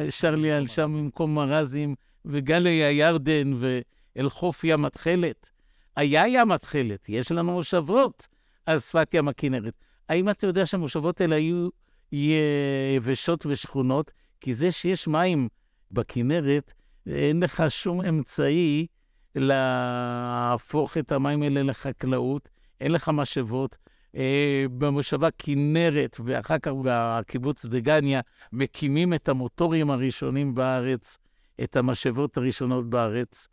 שר 0.10 0.36
לי 0.36 0.52
על 0.52 0.68
שם 0.68 0.94
במקום 0.98 1.36
מרזים, 1.36 1.96
וגלי 2.26 2.84
הירדן 2.84 3.54
ואל 3.60 4.30
חוף 4.30 4.64
ים 4.64 4.86
התכלת. 4.86 5.50
היה 5.96 6.28
ים 6.28 6.52
התכלת, 6.52 7.10
יש 7.10 7.32
לנו 7.32 7.52
מושבות 7.52 8.28
על 8.66 8.80
שפת 8.80 9.14
ים 9.14 9.28
הכנרת. 9.28 9.74
האם 10.10 10.30
אתה 10.30 10.48
יודע 10.48 10.66
שהמושבות 10.66 11.22
האלה 11.22 11.36
היו 11.36 11.70
יבשות 12.12 13.46
ושכונות? 13.46 14.12
כי 14.42 14.54
זה 14.54 14.72
שיש 14.72 15.08
מים 15.08 15.48
בכנרת, 15.92 16.74
אין 17.08 17.44
לך 17.44 17.64
שום 17.70 18.02
אמצעי 18.02 18.88
להפוך 19.36 20.98
את 20.98 21.12
המים 21.12 21.44
האלה 21.44 21.64
לחקלאות, 21.64 22.50
אין 22.82 22.92
לך 22.92 23.10
משאבות. 23.14 23.78
אה, 24.16 24.66
במושבה 24.78 25.30
כנרת, 25.38 26.18
ואחר 26.26 26.60
כך 26.60 26.72
בקיבוץ 26.84 27.66
דגניה, 27.66 28.22
מקימים 28.54 29.14
את 29.14 29.30
המוטורים 29.30 29.90
הראשונים 29.92 30.56
בארץ, 30.56 31.18
את 31.64 31.76
המשאבות 31.76 32.38
הראשונות 32.38 32.90
בארץ. 32.90 33.48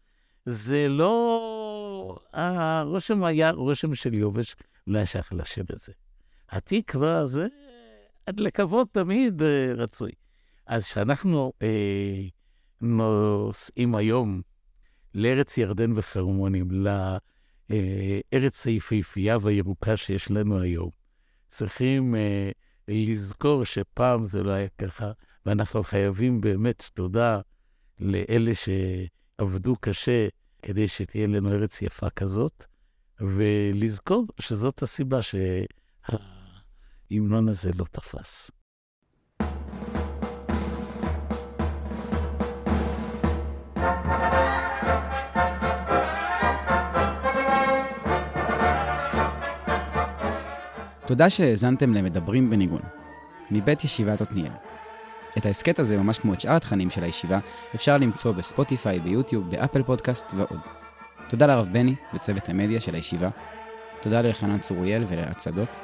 זה 0.47 0.89
לא... 0.89 2.19
הרושם 2.33 3.25
היה 3.25 3.51
רושם 3.51 3.95
של 3.95 4.15
יובש, 4.15 4.57
לא 4.87 4.97
היה 4.97 5.07
שייך 5.07 5.33
לשיר 5.33 5.65
הזה. 5.71 5.93
התקווה 6.51 7.27
זה 7.27 7.47
לקוות 8.29 8.89
תמיד 8.93 9.43
אה, 9.43 9.73
רצוי. 9.77 10.11
אז 10.67 10.85
כשאנחנו 10.85 11.53
אה, 11.63 12.23
נוסעים 12.81 13.95
היום 13.95 14.41
לארץ 15.15 15.59
ירדן 15.59 15.93
וחרמונים, 15.95 16.69
לארץ 17.71 18.67
היפהפייה 18.67 19.39
והירוקה 19.41 19.97
שיש 19.97 20.31
לנו 20.31 20.61
היום, 20.61 20.91
צריכים 21.49 22.15
אה, 22.15 22.51
לזכור 22.89 23.65
שפעם 23.65 24.25
זה 24.25 24.43
לא 24.43 24.51
היה 24.51 24.69
ככה, 24.69 25.13
ואנחנו 25.47 25.83
חייבים 25.83 26.41
באמת 26.41 26.91
תודה 26.95 27.41
לאלה 28.01 28.53
שעבדו 28.55 29.77
קשה 29.81 30.29
כדי 30.63 30.89
שתהיה 30.89 31.27
לנו 31.27 31.53
ארץ 31.53 31.83
יפה 31.83 32.11
כזאת, 32.11 32.65
ולזכור 33.21 34.27
שזאת 34.41 34.83
הסיבה 34.83 35.21
שההמנון 37.11 37.49
הזה 37.49 37.71
לא 37.75 37.85
תפס. 37.85 38.51
תודה 51.09 51.31
שהאזנתם 51.31 51.95
למדברים 51.95 52.51
בניגון, 52.51 52.81
מבית 53.51 53.85
ישיבת 53.85 54.21
עתניאל. 54.21 54.53
את 55.39 55.47
ההסכת 55.47 55.79
הזה, 55.79 55.97
ממש 55.97 56.19
כמו 56.19 56.33
את 56.33 56.41
שאר 56.41 56.53
התכנים 56.53 56.91
של 56.91 57.05
הישיבה, 57.05 57.39
אפשר 57.75 57.99
למצוא 57.99 58.33
בספוטיפיי, 58.33 59.01
ביוטיוב, 59.01 59.51
באפל 59.51 59.83
פודקאסט 59.83 60.27
ועוד. 60.37 60.61
תודה 61.29 61.47
לרב 61.47 61.69
בני 61.73 61.95
וצוות 62.15 62.49
המדיה 62.49 62.81
של 62.81 62.95
הישיבה. 62.95 63.29
תודה 64.01 64.23
לאלחנן 64.23 64.59
צוריאל 64.59 65.05
ולהצדות. 65.09 65.79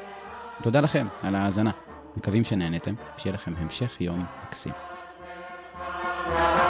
תודה 0.63 0.81
לכם 0.81 1.07
על 1.23 1.35
ההאזנה. 1.35 1.71
מקווים 2.17 2.45
שנהנתם, 2.45 2.95
שיהיה 3.17 3.35
לכם 3.35 3.53
המשך 3.57 4.01
יום 4.01 4.25
מקסים. 4.47 4.73
thank 6.25 6.64